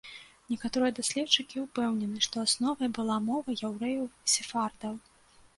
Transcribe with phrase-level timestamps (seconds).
[0.51, 4.93] Некаторыя даследчыкі ўпэўнены, што асновай была мова яўрэяў-сефардаў.